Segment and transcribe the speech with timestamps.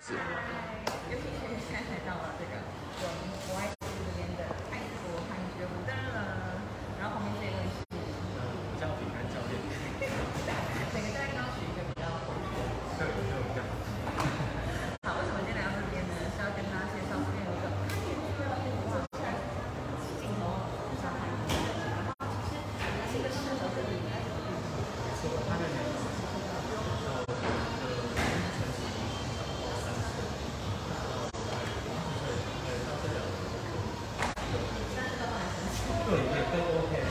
[0.00, 0.14] 姐
[1.10, 2.62] 尤其是现在到了这个
[3.02, 3.77] 我们国外
[36.78, 37.04] okay.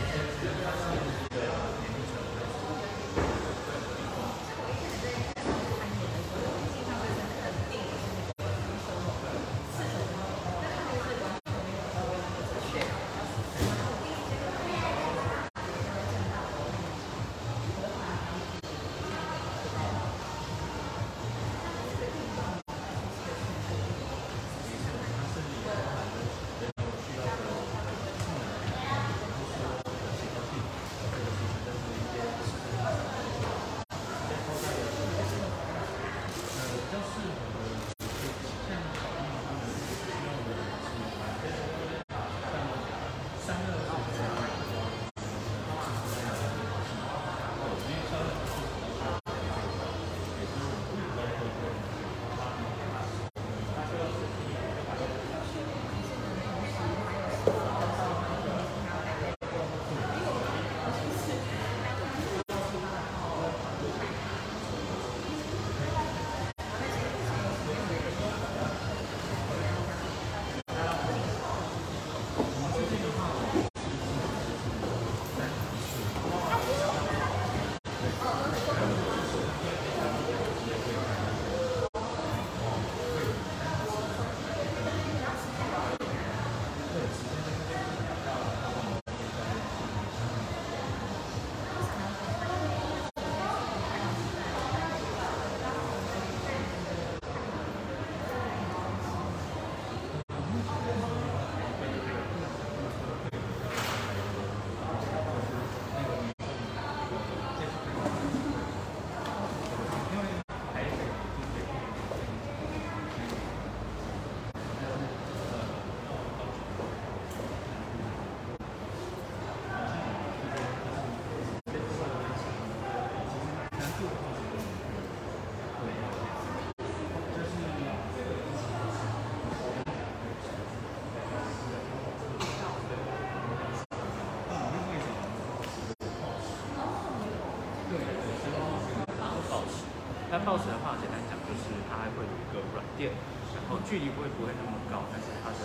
[140.47, 143.11] 套子的话，简单讲就是它还会有一个软垫，
[143.51, 145.59] 然后距离不会不会那么高，但是它的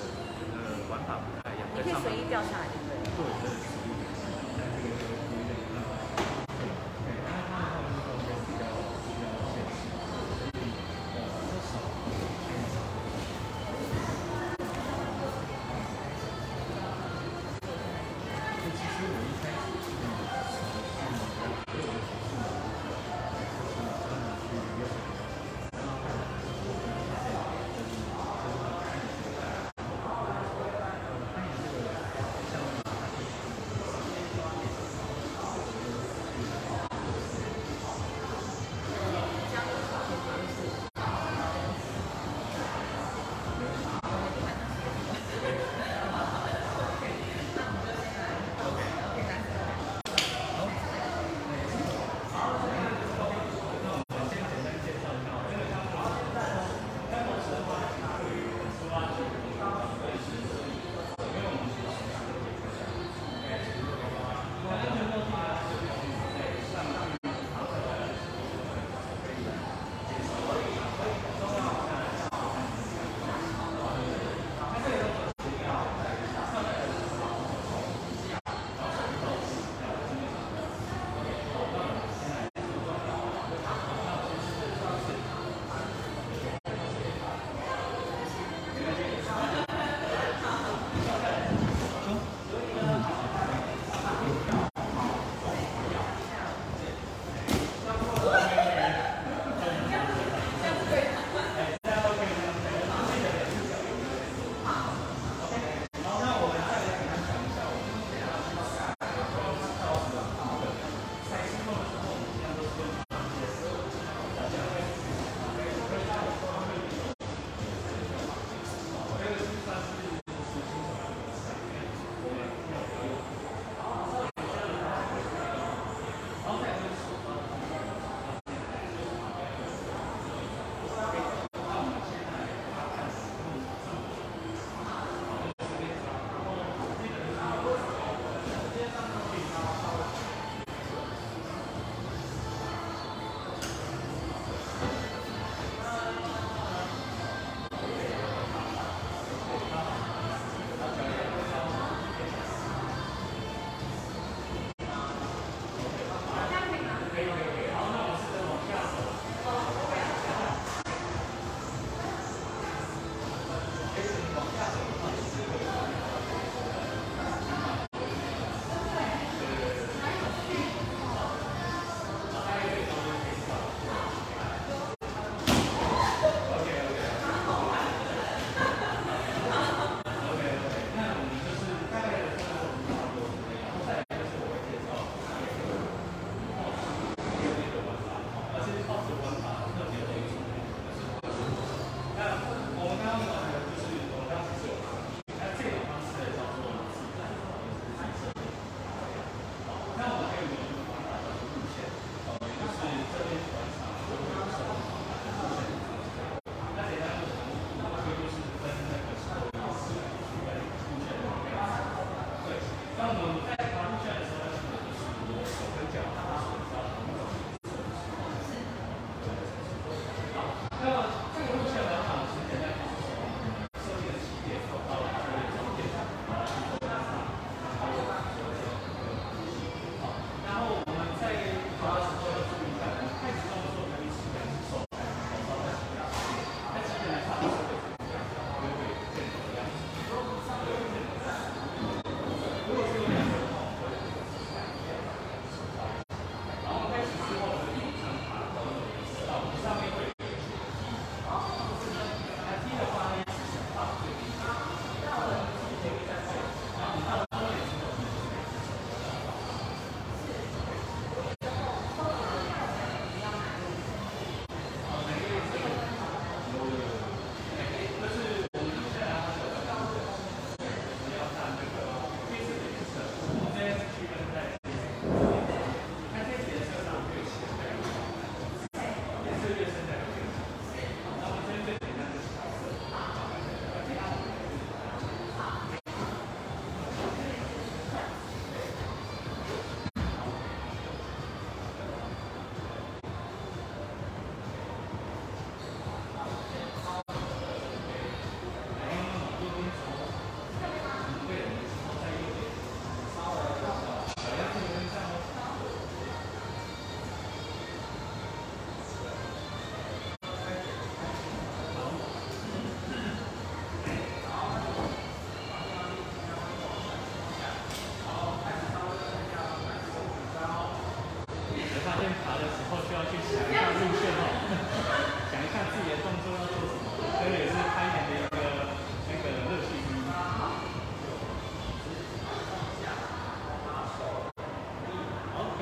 [0.59, 1.69] 呃玩法不太一样。
[1.71, 2.67] 你可以随意掉下来。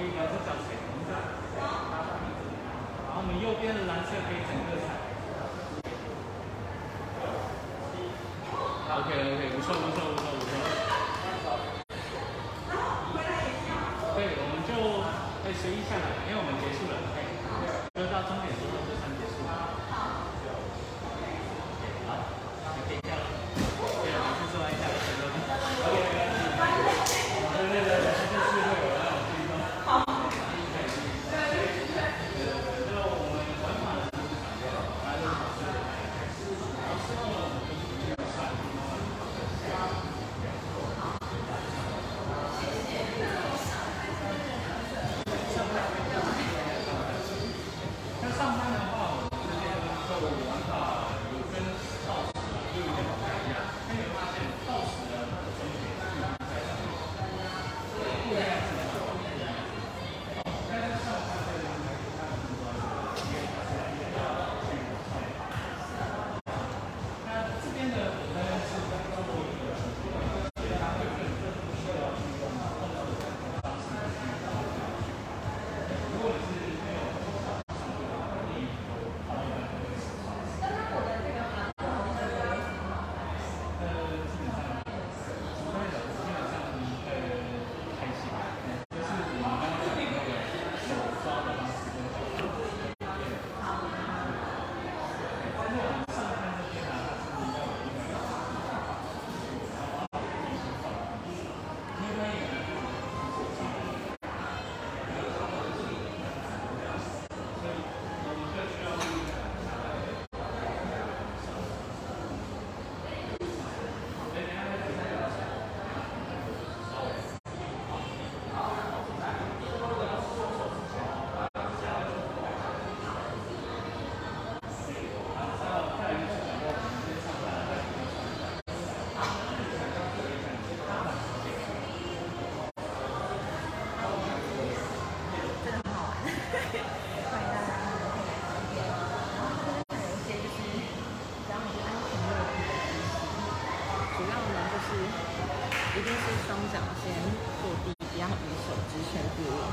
[0.01, 0.41] 可以聊这，一
[1.05, 1.13] 下。
[1.61, 4.97] 然后我们右边的蓝色可以整个彩。
[8.97, 10.53] OK OK，不错不错不错不错。
[12.71, 13.77] 然后回来也是要。
[14.17, 14.73] 对，我们就
[15.45, 16.20] 可以随意下来。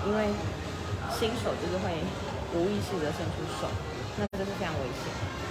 [0.08, 0.24] 因为
[1.20, 1.92] 新手就是会
[2.56, 3.68] 无意识的伸出手，
[4.18, 5.47] 那这是非常危险。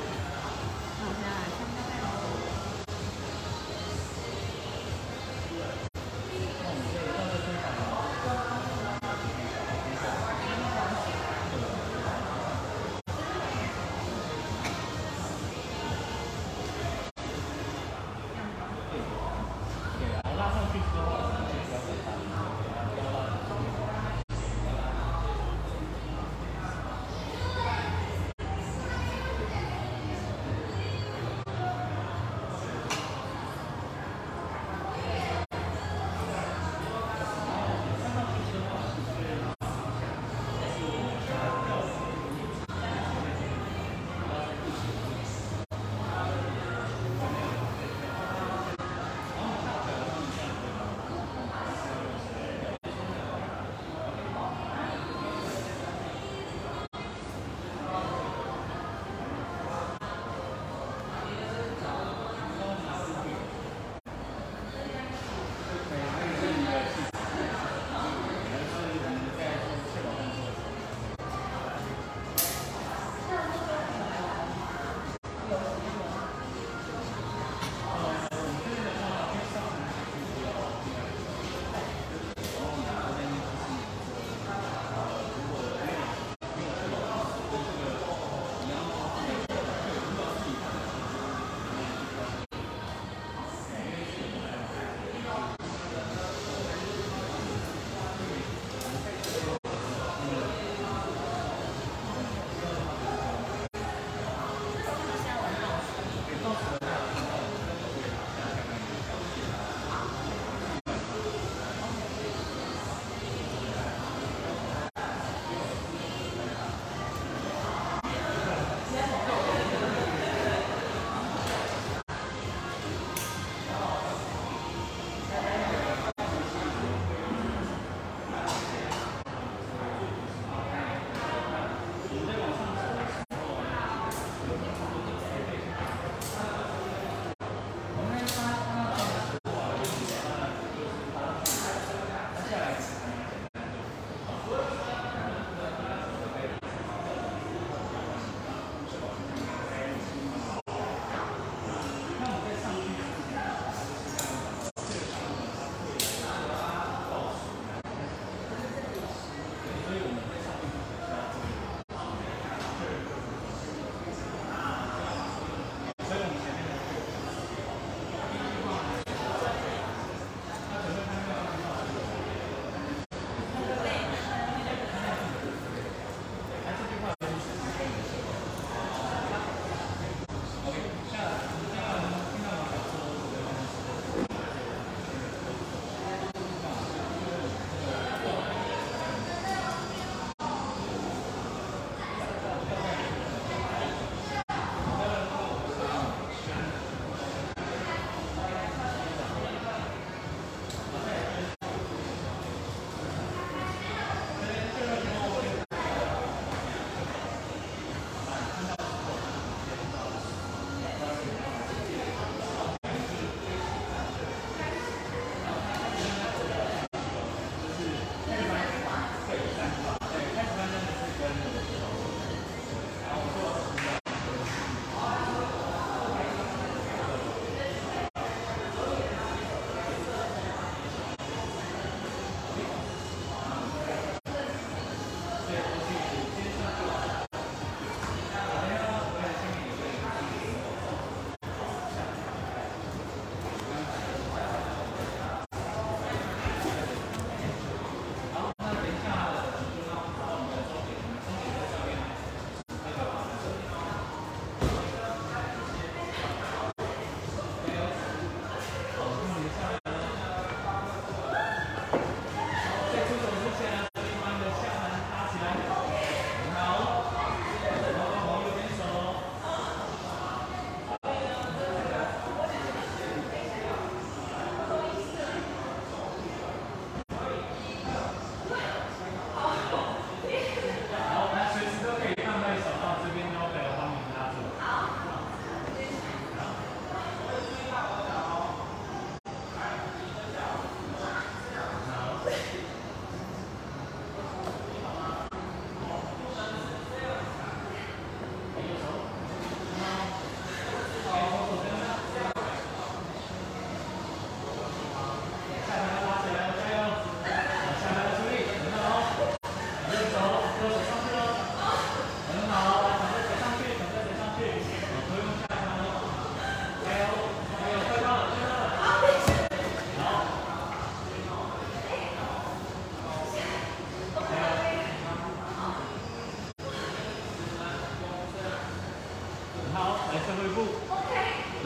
[330.17, 330.65] 来最后一步。
[330.89, 331.13] OK。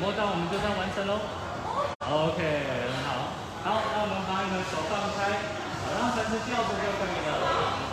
[0.03, 1.23] 摸到我们就算完成喽。
[2.03, 3.31] OK，很好。
[3.63, 5.39] 好，那我们把你的手放开，
[5.87, 7.90] 好让绳子吊着就可以了。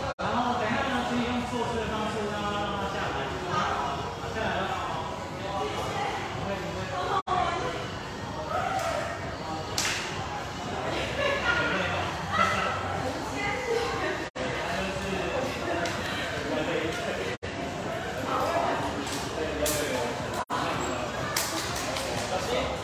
[22.50, 22.77] Yeah.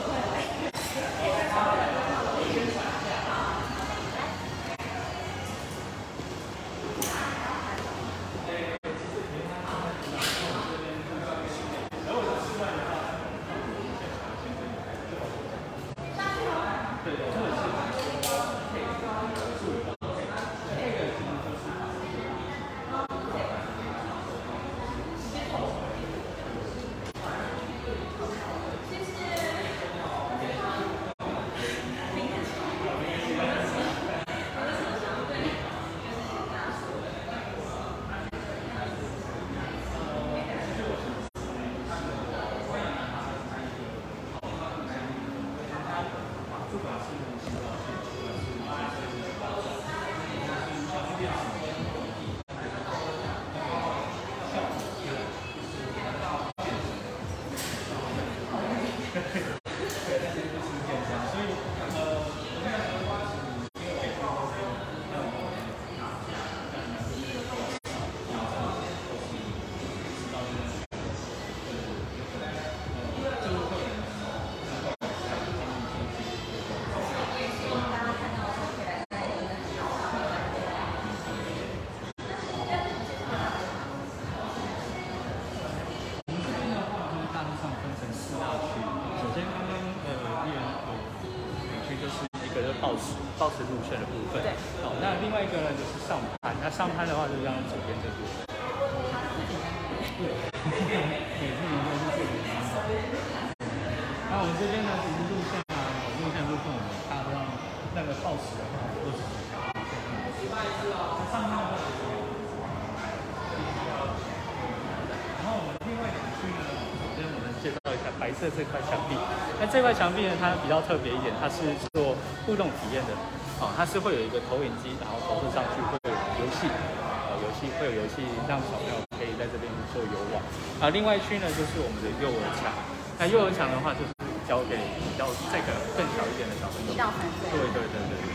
[115.41, 116.61] 然后我们另外两区呢，
[116.97, 119.17] 首先我们介绍一下白色这块墙壁。
[119.61, 123.13] 那这块墙壁呢，它比较特别一点，它是做互动体验的。
[123.61, 130.43] 哦，它是会有一个投影机，然后投射上去会有游戏，呃，游戏会有游戏让小朋友可以在这边做游玩。
[130.83, 132.73] 啊，另外一区呢就是我们的幼儿墙。
[133.15, 134.11] 那幼儿墙的话，就是
[134.49, 136.91] 交给比较这个更小一点的小朋友。
[136.91, 137.47] 一到三岁。
[137.53, 138.34] 对对对对。